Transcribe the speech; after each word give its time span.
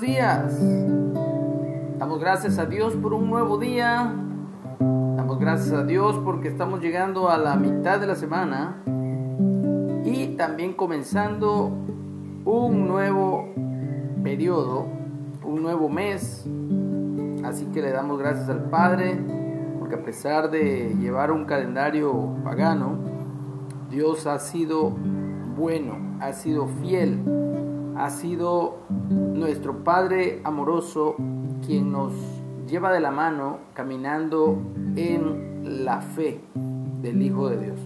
días. 0.00 0.58
Damos 1.98 2.20
gracias 2.20 2.58
a 2.58 2.64
Dios 2.64 2.94
por 2.96 3.12
un 3.12 3.28
nuevo 3.28 3.58
día. 3.58 4.12
Damos 4.78 5.38
gracias 5.38 5.72
a 5.72 5.84
Dios 5.84 6.18
porque 6.24 6.48
estamos 6.48 6.80
llegando 6.80 7.28
a 7.28 7.36
la 7.36 7.56
mitad 7.56 8.00
de 8.00 8.06
la 8.06 8.14
semana 8.14 8.82
y 10.04 10.36
también 10.38 10.72
comenzando 10.72 11.70
un 12.46 12.88
nuevo 12.88 13.48
periodo, 14.22 14.86
un 15.44 15.62
nuevo 15.62 15.90
mes. 15.90 16.46
Así 17.44 17.66
que 17.66 17.82
le 17.82 17.90
damos 17.90 18.18
gracias 18.18 18.48
al 18.48 18.70
Padre 18.70 19.18
porque 19.78 19.96
a 19.96 20.02
pesar 20.02 20.50
de 20.50 20.96
llevar 20.98 21.30
un 21.30 21.44
calendario 21.44 22.36
pagano, 22.42 22.96
Dios 23.90 24.26
ha 24.26 24.38
sido 24.38 24.90
bueno, 25.56 26.16
ha 26.20 26.32
sido 26.32 26.66
fiel 26.80 27.39
ha 28.00 28.08
sido 28.08 28.78
nuestro 28.88 29.84
Padre 29.84 30.40
amoroso 30.44 31.16
quien 31.64 31.92
nos 31.92 32.14
lleva 32.66 32.92
de 32.92 33.00
la 33.00 33.10
mano 33.10 33.58
caminando 33.74 34.58
en 34.96 35.84
la 35.84 36.00
fe 36.00 36.40
del 37.02 37.20
Hijo 37.20 37.50
de 37.50 37.58
Dios. 37.58 37.78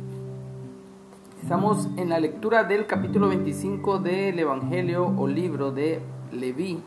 Estamos 1.43 1.89
en 1.97 2.11
la 2.11 2.21
lectura 2.21 2.63
del 2.63 2.87
capítulo 2.87 3.29
25 3.29 3.99
del 3.99 4.39
Evangelio 4.39 5.13
o 5.19 5.27
libro 5.27 5.73
de 5.73 6.01
Leví 6.31 6.81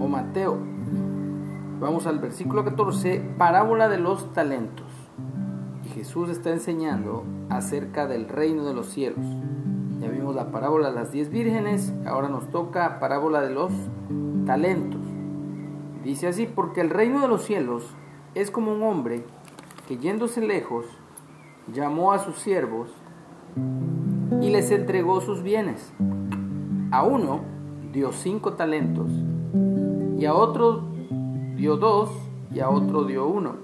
o 0.00 0.08
Mateo. 0.08 0.56
Vamos 1.80 2.06
al 2.06 2.18
versículo 2.18 2.64
14, 2.64 3.20
parábola 3.36 3.90
de 3.90 3.98
los 3.98 4.32
talentos. 4.32 4.86
Jesús 5.94 6.30
está 6.30 6.50
enseñando 6.50 7.24
acerca 7.50 8.06
del 8.06 8.26
reino 8.26 8.64
de 8.64 8.72
los 8.72 8.86
cielos. 8.86 9.26
Ya 10.00 10.08
vimos 10.08 10.34
la 10.34 10.50
parábola 10.50 10.88
de 10.88 10.94
las 10.94 11.12
diez 11.12 11.28
vírgenes, 11.28 11.92
ahora 12.06 12.30
nos 12.30 12.48
toca 12.50 12.98
parábola 13.00 13.42
de 13.42 13.50
los 13.50 13.70
talentos. 14.46 15.02
Dice 16.02 16.26
así, 16.26 16.46
porque 16.46 16.80
el 16.80 16.88
reino 16.88 17.20
de 17.20 17.28
los 17.28 17.42
cielos 17.44 17.94
es 18.34 18.50
como 18.50 18.72
un 18.72 18.82
hombre 18.82 19.26
que 19.86 19.98
yéndose 19.98 20.40
lejos 20.40 20.86
llamó 21.70 22.12
a 22.12 22.18
sus 22.18 22.36
siervos 22.36 22.88
y 24.40 24.48
les 24.48 24.70
entregó 24.70 25.20
sus 25.20 25.42
bienes. 25.42 25.92
A 26.92 27.02
uno 27.02 27.40
dio 27.92 28.12
cinco 28.12 28.54
talentos 28.54 29.10
y 30.16 30.24
a 30.24 30.32
otro 30.32 30.82
dio 31.56 31.76
dos 31.76 32.10
y 32.50 32.60
a 32.60 32.70
otro 32.70 33.04
dio 33.04 33.26
uno. 33.26 33.56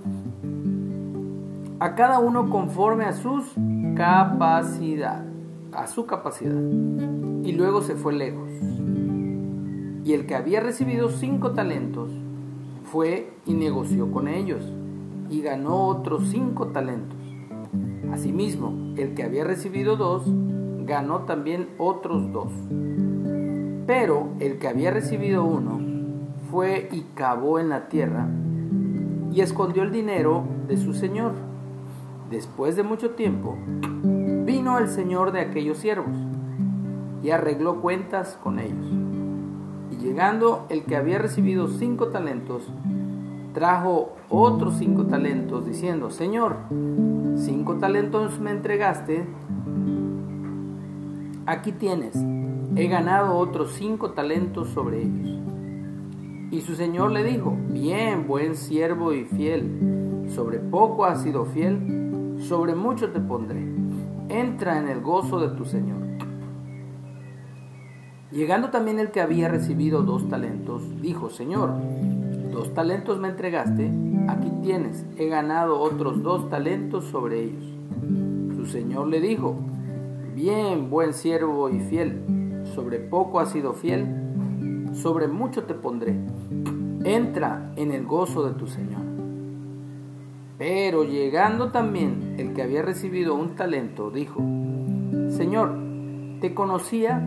A 1.80 1.94
cada 1.94 2.18
uno 2.18 2.50
conforme 2.50 3.06
a 3.06 3.14
sus 3.14 3.54
capacidades 3.96 5.35
a 5.76 5.86
su 5.86 6.06
capacidad 6.06 6.60
y 7.42 7.52
luego 7.52 7.82
se 7.82 7.94
fue 7.94 8.12
lejos. 8.14 8.50
Y 10.04 10.12
el 10.12 10.26
que 10.26 10.34
había 10.34 10.60
recibido 10.60 11.10
cinco 11.10 11.52
talentos 11.52 12.10
fue 12.84 13.32
y 13.44 13.54
negoció 13.54 14.10
con 14.10 14.28
ellos 14.28 14.62
y 15.28 15.42
ganó 15.42 15.86
otros 15.86 16.28
cinco 16.28 16.68
talentos. 16.68 17.18
Asimismo, 18.12 18.94
el 18.96 19.14
que 19.14 19.24
había 19.24 19.44
recibido 19.44 19.96
dos 19.96 20.24
ganó 20.84 21.20
también 21.20 21.68
otros 21.78 22.32
dos. 22.32 22.52
Pero 23.86 24.28
el 24.40 24.58
que 24.58 24.68
había 24.68 24.90
recibido 24.90 25.44
uno 25.44 25.80
fue 26.50 26.88
y 26.92 27.02
cavó 27.14 27.58
en 27.58 27.68
la 27.68 27.88
tierra 27.88 28.28
y 29.32 29.40
escondió 29.40 29.82
el 29.82 29.92
dinero 29.92 30.44
de 30.68 30.76
su 30.76 30.94
señor. 30.94 31.32
Después 32.30 32.76
de 32.76 32.82
mucho 32.82 33.10
tiempo, 33.10 33.56
el 34.74 34.88
señor 34.88 35.30
de 35.30 35.40
aquellos 35.40 35.78
siervos 35.78 36.16
y 37.22 37.30
arregló 37.30 37.80
cuentas 37.80 38.38
con 38.42 38.58
ellos. 38.58 38.86
Y 39.92 39.96
llegando 39.96 40.66
el 40.68 40.84
que 40.84 40.96
había 40.96 41.18
recibido 41.18 41.68
cinco 41.68 42.08
talentos, 42.08 42.64
trajo 43.54 44.16
otros 44.28 44.74
cinco 44.78 45.06
talentos, 45.06 45.64
diciendo, 45.64 46.10
Señor, 46.10 46.56
cinco 47.36 47.76
talentos 47.76 48.40
me 48.40 48.50
entregaste, 48.50 49.24
aquí 51.46 51.70
tienes, 51.72 52.16
he 52.74 52.88
ganado 52.88 53.36
otros 53.36 53.72
cinco 53.74 54.10
talentos 54.10 54.68
sobre 54.70 55.02
ellos. 55.02 55.40
Y 56.50 56.60
su 56.60 56.74
señor 56.74 57.12
le 57.12 57.22
dijo, 57.22 57.56
bien, 57.68 58.26
buen 58.26 58.56
siervo 58.56 59.12
y 59.12 59.24
fiel, 59.24 60.26
sobre 60.34 60.58
poco 60.58 61.04
has 61.04 61.22
sido 61.22 61.44
fiel, 61.44 62.36
sobre 62.40 62.74
mucho 62.74 63.10
te 63.10 63.20
pondré 63.20 63.75
entra 64.28 64.78
en 64.78 64.88
el 64.88 65.00
gozo 65.00 65.38
de 65.40 65.56
tu 65.56 65.64
Señor. 65.64 65.98
Llegando 68.32 68.70
también 68.70 68.98
el 68.98 69.10
que 69.10 69.20
había 69.20 69.48
recibido 69.48 70.02
dos 70.02 70.28
talentos, 70.28 70.82
dijo, 71.00 71.30
Señor, 71.30 71.74
dos 72.52 72.74
talentos 72.74 73.18
me 73.18 73.28
entregaste, 73.28 73.90
aquí 74.28 74.50
tienes, 74.62 75.06
he 75.16 75.28
ganado 75.28 75.80
otros 75.80 76.22
dos 76.22 76.50
talentos 76.50 77.04
sobre 77.04 77.44
ellos. 77.44 77.64
Su 78.56 78.66
Señor 78.66 79.06
le 79.06 79.20
dijo, 79.20 79.56
bien, 80.34 80.90
buen 80.90 81.14
siervo 81.14 81.70
y 81.70 81.80
fiel, 81.80 82.64
sobre 82.74 82.98
poco 82.98 83.38
has 83.38 83.52
sido 83.52 83.74
fiel, 83.74 84.06
sobre 84.92 85.28
mucho 85.28 85.64
te 85.64 85.74
pondré, 85.74 86.16
entra 87.04 87.72
en 87.76 87.92
el 87.92 88.04
gozo 88.04 88.44
de 88.44 88.54
tu 88.54 88.66
Señor. 88.66 89.05
Pero 90.58 91.04
llegando 91.04 91.70
también 91.70 92.36
el 92.38 92.54
que 92.54 92.62
había 92.62 92.82
recibido 92.82 93.34
un 93.34 93.56
talento, 93.56 94.10
dijo, 94.10 94.40
Señor, 95.28 95.76
te 96.40 96.54
conocía 96.54 97.20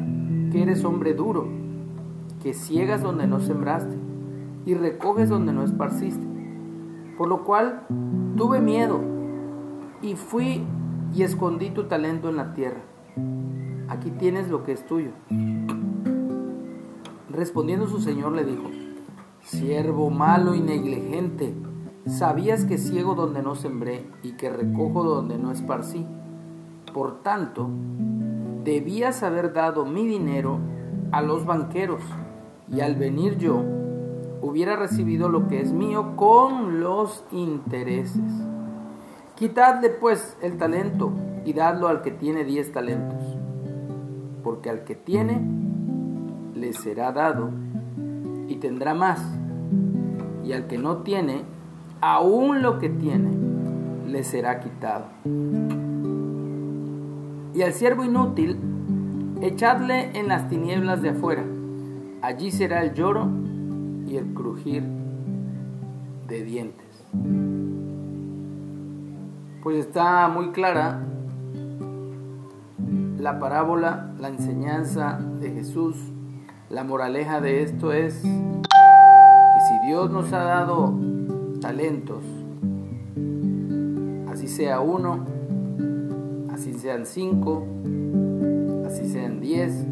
que 0.51 0.63
eres 0.63 0.83
hombre 0.83 1.13
duro, 1.13 1.47
que 2.41 2.53
ciegas 2.53 3.03
donde 3.03 3.27
no 3.27 3.39
sembraste 3.39 3.95
y 4.65 4.73
recoges 4.73 5.29
donde 5.29 5.53
no 5.53 5.63
esparciste. 5.63 6.25
Por 7.17 7.27
lo 7.27 7.43
cual 7.43 7.85
tuve 8.35 8.61
miedo 8.61 8.99
y 10.01 10.15
fui 10.15 10.63
y 11.13 11.23
escondí 11.23 11.69
tu 11.69 11.83
talento 11.83 12.29
en 12.29 12.37
la 12.37 12.53
tierra. 12.53 12.81
Aquí 13.89 14.09
tienes 14.11 14.49
lo 14.49 14.63
que 14.63 14.71
es 14.71 14.85
tuyo. 14.85 15.11
Respondiendo 17.29 17.87
su 17.87 17.99
señor 17.99 18.31
le 18.31 18.43
dijo, 18.43 18.69
siervo 19.41 20.09
malo 20.09 20.55
y 20.55 20.61
negligente, 20.61 21.53
Sabías 22.09 22.65
que 22.65 22.79
ciego 22.79 23.13
donde 23.13 23.43
no 23.43 23.53
sembré 23.53 24.09
y 24.23 24.31
que 24.31 24.49
recojo 24.49 25.03
donde 25.03 25.37
no 25.37 25.51
esparcí. 25.51 26.07
Por 26.91 27.21
tanto, 27.21 27.69
debías 28.63 29.21
haber 29.21 29.53
dado 29.53 29.85
mi 29.85 30.07
dinero 30.07 30.57
a 31.11 31.21
los 31.21 31.45
banqueros 31.45 32.01
y 32.67 32.81
al 32.81 32.95
venir 32.95 33.37
yo 33.37 33.63
hubiera 34.41 34.75
recibido 34.75 35.29
lo 35.29 35.47
que 35.47 35.61
es 35.61 35.71
mío 35.71 36.15
con 36.15 36.79
los 36.79 37.23
intereses. 37.31 38.23
Quitadle 39.35 39.89
pues 39.89 40.35
el 40.41 40.57
talento 40.57 41.11
y 41.45 41.53
dadlo 41.53 41.89
al 41.89 42.01
que 42.01 42.09
tiene 42.09 42.43
diez 42.43 42.71
talentos, 42.71 43.37
porque 44.43 44.71
al 44.71 44.83
que 44.83 44.95
tiene 44.95 45.41
le 46.55 46.73
será 46.73 47.11
dado 47.11 47.51
y 48.47 48.55
tendrá 48.55 48.95
más, 48.95 49.21
y 50.43 50.53
al 50.53 50.65
que 50.65 50.79
no 50.79 50.97
tiene 50.97 51.58
aún 52.01 52.61
lo 52.61 52.79
que 52.79 52.89
tiene 52.89 53.29
le 54.07 54.23
será 54.23 54.59
quitado. 54.59 55.05
Y 57.53 57.61
al 57.61 57.73
siervo 57.73 58.03
inútil, 58.03 58.57
echadle 59.41 60.17
en 60.17 60.27
las 60.27 60.47
tinieblas 60.49 61.01
de 61.01 61.09
afuera. 61.09 61.43
Allí 62.21 62.51
será 62.51 62.83
el 62.83 62.93
lloro 62.93 63.29
y 64.07 64.17
el 64.17 64.33
crujir 64.33 64.83
de 66.27 66.43
dientes. 66.43 67.05
Pues 69.63 69.77
está 69.77 70.27
muy 70.29 70.51
clara 70.51 71.01
la 73.17 73.39
parábola, 73.39 74.13
la 74.19 74.29
enseñanza 74.29 75.19
de 75.39 75.51
Jesús. 75.51 75.97
La 76.69 76.83
moraleja 76.83 77.41
de 77.41 77.63
esto 77.63 77.91
es 77.91 78.21
que 78.21 78.29
si 79.67 79.87
Dios 79.87 80.09
nos 80.09 80.31
ha 80.31 80.43
dado 80.43 80.93
talentos, 81.59 82.23
así 84.31 84.47
sea 84.47 84.79
uno, 84.79 85.25
así 86.51 86.73
sean 86.73 87.05
cinco, 87.05 87.65
así 88.85 89.07
sean 89.09 89.41
diez. 89.41 89.85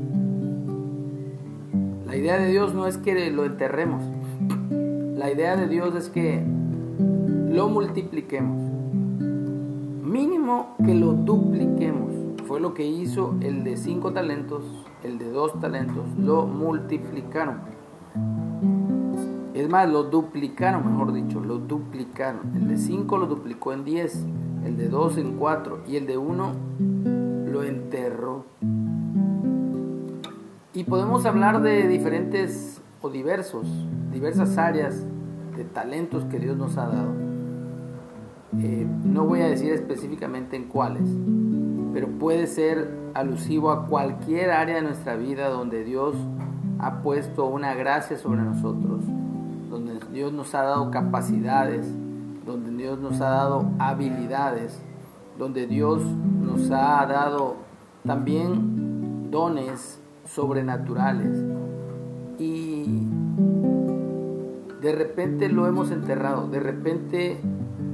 La 2.06 2.16
idea 2.16 2.38
de 2.38 2.48
Dios 2.50 2.74
no 2.74 2.88
es 2.88 2.98
que 2.98 3.30
lo 3.32 3.46
enterremos, 3.46 4.04
la 5.16 5.32
idea 5.32 5.56
de 5.56 5.68
Dios 5.68 5.96
es 5.96 6.10
que 6.10 6.44
lo 7.50 7.70
multipliquemos, 7.70 8.62
mínimo 10.04 10.76
que 10.86 10.94
lo 10.94 11.14
dupliquemos. 11.14 12.14
Fue 12.46 12.62
lo 12.62 12.74
que 12.74 12.88
hizo 12.88 13.36
el 13.42 13.66
de 13.66 13.76
cinco 13.76 14.14
talentos, 14.14 14.64
el 15.04 15.18
de 15.18 15.30
dos 15.30 15.60
talentos, 15.60 16.06
lo 16.18 16.46
multiplicaron. 16.46 17.58
Es 19.58 19.68
más, 19.68 19.90
lo 19.90 20.04
duplicaron, 20.04 20.86
mejor 20.86 21.12
dicho, 21.14 21.40
lo 21.40 21.58
duplicaron. 21.58 22.42
El 22.54 22.68
de 22.68 22.78
5 22.78 23.18
lo 23.18 23.26
duplicó 23.26 23.74
en 23.74 23.86
10, 23.86 24.26
el 24.64 24.78
de 24.78 24.88
2 24.88 25.18
en 25.18 25.34
4 25.36 25.80
y 25.88 25.96
el 25.96 26.06
de 26.06 26.16
1 26.16 26.52
lo 27.52 27.64
enterró. 27.64 28.46
Y 30.76 30.84
podemos 30.84 31.26
hablar 31.26 31.64
de 31.64 31.88
diferentes 31.88 32.84
o 33.02 33.10
diversos, 33.10 33.66
diversas 34.14 34.60
áreas 34.60 35.04
de 35.56 35.64
talentos 35.64 36.26
que 36.26 36.38
Dios 36.38 36.56
nos 36.56 36.78
ha 36.78 36.90
dado. 36.90 37.14
Eh, 38.62 38.86
no 39.06 39.26
voy 39.26 39.42
a 39.42 39.48
decir 39.48 39.74
específicamente 39.74 40.56
en 40.56 40.66
cuáles, 40.66 41.10
pero 41.94 42.08
puede 42.10 42.46
ser 42.46 42.92
alusivo 43.16 43.72
a 43.72 43.88
cualquier 43.88 44.52
área 44.52 44.76
de 44.76 44.84
nuestra 44.84 45.16
vida 45.16 45.50
donde 45.50 45.84
Dios 45.84 46.16
ha 46.78 47.02
puesto 47.02 47.48
una 47.48 47.74
gracia 47.74 48.20
sobre 48.20 48.44
nosotros, 48.44 49.02
Dios 50.12 50.34
nos 50.34 50.54
ha 50.56 50.64
dado 50.64 50.92
capacidades, 50.92 51.94
donde 52.46 52.72
Dios 52.72 53.00
nos 53.00 53.20
ha 53.22 53.30
dado 53.30 53.66
habilidades, 53.80 54.82
donde 55.38 55.68
Dios 55.68 56.02
nos 56.04 56.72
ha 56.72 57.06
dado 57.06 57.56
también 58.06 59.30
dones 59.30 60.02
sobrenaturales. 60.26 61.44
Y 62.40 63.08
de 64.82 64.96
repente 64.96 65.50
lo 65.50 65.68
hemos 65.68 65.92
enterrado, 65.92 66.48
de 66.48 66.60
repente 66.60 67.40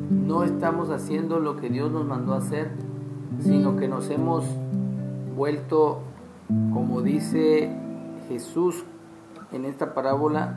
no 0.10 0.44
estamos 0.44 0.90
haciendo 0.90 1.40
lo 1.40 1.56
que 1.58 1.70
Dios 1.70 1.92
nos 1.92 2.06
mandó 2.06 2.34
a 2.34 2.38
hacer, 2.38 2.72
sino 3.40 3.76
que 3.78 3.88
nos 3.88 4.10
hemos 4.10 4.46
vuelto, 5.36 6.02
como 6.74 7.02
dice 7.02 7.76
Jesús 8.28 8.86
en 9.52 9.66
esta 9.66 9.94
parábola, 9.94 10.56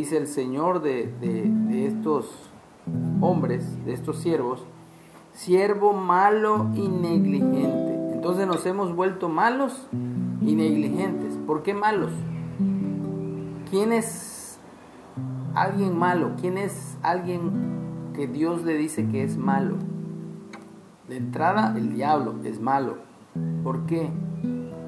dice 0.00 0.16
el 0.16 0.28
Señor 0.28 0.80
de, 0.80 1.12
de 1.20 1.86
estos 1.86 2.26
hombres, 3.20 3.84
de 3.84 3.92
estos 3.92 4.16
siervos, 4.18 4.64
siervo 5.34 5.92
malo 5.92 6.70
y 6.74 6.88
negligente. 6.88 8.14
Entonces 8.14 8.46
nos 8.46 8.64
hemos 8.64 8.96
vuelto 8.96 9.28
malos 9.28 9.86
y 10.40 10.54
negligentes. 10.54 11.38
¿Por 11.46 11.62
qué 11.62 11.74
malos? 11.74 12.12
¿Quién 13.70 13.92
es 13.92 14.58
alguien 15.54 15.98
malo? 15.98 16.32
¿Quién 16.40 16.56
es 16.56 16.96
alguien 17.02 18.10
que 18.14 18.26
Dios 18.26 18.64
le 18.64 18.78
dice 18.78 19.06
que 19.06 19.22
es 19.22 19.36
malo? 19.36 19.76
De 21.08 21.18
entrada, 21.18 21.74
el 21.76 21.94
diablo 21.94 22.36
es 22.42 22.58
malo. 22.58 22.96
¿Por 23.62 23.84
qué? 23.84 24.08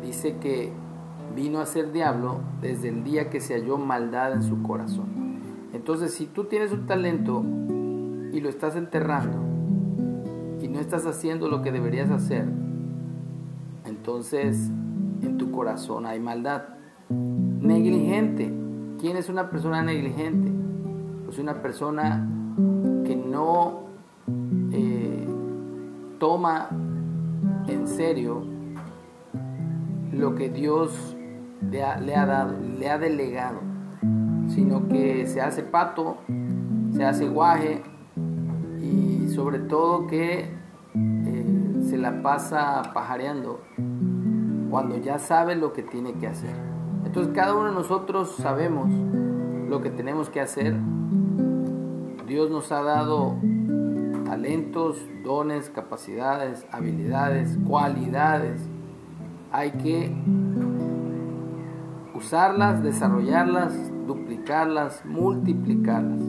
Dice 0.03 0.39
que 0.39 0.73
vino 1.35 1.61
a 1.61 1.67
ser 1.67 1.93
diablo 1.93 2.41
desde 2.61 2.89
el 2.89 3.05
día 3.05 3.31
que 3.31 3.41
se 3.41 3.55
halló 3.55 3.79
maldad 3.79 4.33
en 4.33 4.43
su 4.43 4.63
corazón. 4.63 5.41
Entonces, 5.73 6.15
si 6.15 6.27
tú 6.27 6.45
tienes 6.45 6.73
un 6.73 6.87
talento 6.87 7.43
y 8.33 8.41
lo 8.41 8.49
estás 8.49 8.77
enterrando 8.77 9.39
y 10.61 10.69
no 10.69 10.79
estás 10.79 11.07
haciendo 11.07 11.49
lo 11.49 11.63
que 11.63 11.73
deberías 11.73 12.11
hacer, 12.11 12.47
entonces 13.85 14.71
en 15.23 15.39
tu 15.39 15.51
corazón 15.51 16.07
hay 16.07 16.21
maldad. 16.21 16.63
Negligente. 17.09 18.53
¿Quién 19.01 19.17
es 19.17 19.29
una 19.29 19.51
persona 19.51 19.83
negligente? 19.83 20.51
Pues 21.25 21.39
una 21.39 21.63
persona 21.63 22.29
que 23.05 23.17
no 23.17 23.85
eh, 24.73 25.27
toma 26.19 26.69
en 27.67 27.89
serio 27.89 28.45
lo 30.13 30.35
que 30.35 30.51
Dios 30.51 31.12
le 31.71 31.83
ha, 31.83 31.99
le 31.99 32.15
ha 32.17 32.27
dado, 32.27 32.55
le 32.79 32.91
ha 32.91 32.99
delegado, 32.99 33.61
sino 34.49 34.89
que 34.89 35.27
se 35.27 35.41
hace 35.41 35.63
pato, 35.63 36.19
se 36.95 37.05
hace 37.05 37.29
guaje 37.29 37.83
y 38.81 39.29
sobre 39.29 39.59
todo 39.59 40.07
que 40.07 40.51
eh, 40.95 41.83
se 41.89 41.97
la 41.97 42.23
pasa 42.23 42.83
pajareando 42.93 43.61
cuando 44.71 44.97
ya 44.97 45.19
sabe 45.19 45.55
lo 45.55 45.73
que 45.73 45.83
tiene 45.83 46.15
que 46.15 46.27
hacer. 46.27 46.55
Entonces 47.05 47.33
cada 47.35 47.55
uno 47.55 47.67
de 47.67 47.75
nosotros 47.75 48.37
sabemos 48.37 48.89
lo 49.69 49.81
que 49.83 49.91
tenemos 49.91 50.31
que 50.31 50.41
hacer. 50.41 50.75
Dios 52.27 52.51
nos 52.51 52.73
ha 52.73 52.83
dado 52.83 53.37
talentos, 54.25 54.99
dones, 55.23 55.69
capacidades, 55.71 56.67
habilidades, 56.71 57.59
cualidades. 57.67 58.63
Hay 59.51 59.73
que 59.73 60.11
usarlas, 62.23 62.83
desarrollarlas, 62.83 63.75
duplicarlas, 64.07 65.05
multiplicarlas. 65.05 66.23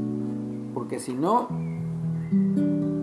Porque 0.74 1.00
si 1.00 1.14
no, 1.14 1.48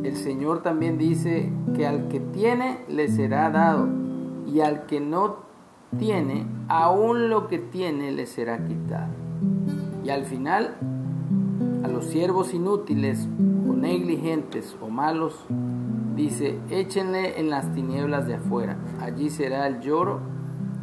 el 0.03 0.17
Señor 0.17 0.63
también 0.63 0.99
dice 0.99 1.53
que 1.77 1.87
al 1.87 2.09
que 2.09 2.19
tiene 2.19 2.85
le 2.89 3.09
será 3.09 3.51
dado 3.51 3.89
y 4.47 4.61
al 4.61 4.87
que 4.87 5.01
no 5.01 5.37
tiene, 5.99 6.47
aún 6.69 7.31
lo 7.31 7.47
que 7.47 7.59
tiene 7.59 8.11
le 8.11 8.27
será 8.27 8.65
quitado. 8.65 9.13
Y 10.05 10.11
al 10.11 10.25
final, 10.25 10.75
a 11.85 11.89
los 11.89 12.07
siervos 12.07 12.53
inútiles 12.55 13.29
o 13.69 13.73
negligentes 13.73 14.77
o 14.81 14.89
malos, 14.89 15.47
dice, 16.17 16.59
échenle 16.71 17.39
en 17.39 17.51
las 17.51 17.73
tinieblas 17.73 18.27
de 18.27 18.35
afuera, 18.35 18.77
allí 19.01 19.31
será 19.31 19.69
el 19.69 19.81
lloro 19.81 20.40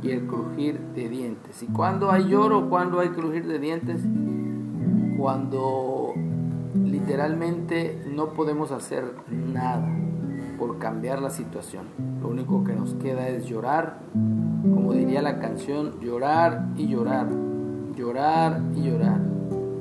y 0.08 0.12
el 0.12 0.26
crujir 0.26 0.80
de 0.96 1.10
dientes. 1.10 1.62
¿Y 1.64 1.68
cuando 1.68 2.12
hay 2.12 2.30
lloro, 2.30 2.70
cuando 2.70 3.00
hay 3.02 3.10
crujir 3.10 3.46
de 3.46 3.60
dientes? 3.60 4.02
Cuando 5.18 6.14
literalmente 6.74 8.06
no 8.10 8.32
podemos 8.34 8.72
hacer 8.72 9.04
nada 9.30 9.86
por 10.58 10.78
cambiar 10.80 11.22
la 11.22 11.30
situación. 11.30 11.88
Lo 12.22 12.30
único 12.30 12.64
que 12.64 12.74
nos 12.74 12.94
queda 12.96 13.28
es 13.28 13.48
llorar, 13.48 14.00
como 14.14 14.94
diría 14.94 15.22
la 15.22 15.40
canción, 15.40 16.00
llorar 16.00 16.70
y 16.78 16.88
llorar, 16.88 17.28
llorar 17.96 18.62
y 18.76 18.84
llorar. 18.84 19.20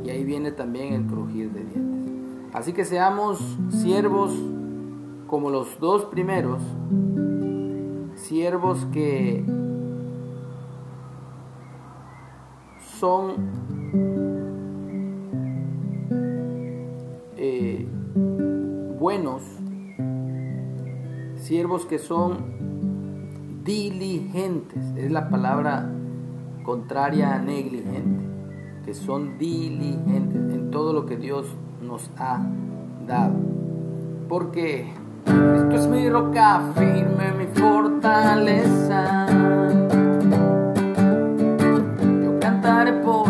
Y 0.05 0.11
ahí 0.11 0.25
viene 0.25 0.51
también 0.51 0.93
el 0.93 1.07
crujir 1.07 1.53
de 1.53 1.65
dientes. 1.65 2.15
Así 2.53 2.73
que 2.73 2.85
seamos 2.85 3.59
siervos 3.69 4.35
como 5.29 5.51
los 5.51 5.79
dos 5.79 6.07
primeros, 6.07 6.63
siervos 8.17 8.87
que 8.93 9.45
son 12.99 13.35
eh, 17.37 17.87
buenos 18.99 19.43
siervos 21.37 21.85
que 21.87 21.99
son 21.99 23.63
diligentes, 23.65 24.85
es 24.97 25.11
la 25.11 25.29
palabra 25.29 25.91
contraria 26.65 27.35
a 27.35 27.39
negligente, 27.39 28.25
que 28.85 28.95
son 28.95 29.37
diligentes 29.39 30.41
en 30.55 30.71
todo 30.71 30.93
lo 30.93 31.07
que 31.07 31.17
Dios 31.17 31.47
nos 31.83 32.11
ha 32.17 32.47
dado. 33.07 33.35
Porque 34.29 34.93
esto 35.27 35.77
es 35.77 35.87
mi 35.89 36.09
roca 36.09 36.73
firme, 36.75 37.33
mi 37.39 37.47
fortaleza. 37.47 39.27
Yo 42.67 42.73
cantaré 42.73 42.93
por 42.95 43.26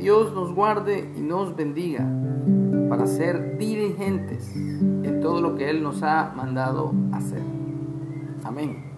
Dios 0.00 0.32
nos 0.32 0.54
guarde 0.54 1.12
y 1.14 1.20
nos 1.20 1.54
bendiga 1.54 2.08
para 2.88 3.06
ser 3.06 3.58
diligentes 3.58 4.56
en 4.56 5.20
todo 5.20 5.42
lo 5.42 5.56
que 5.56 5.68
Él 5.68 5.82
nos 5.82 6.02
ha 6.02 6.32
mandado 6.34 6.94
hacer. 7.12 7.42
Amén. 8.42 8.89